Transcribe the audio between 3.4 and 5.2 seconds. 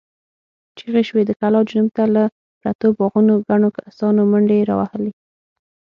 ګڼو کسانو منډې را وهلې.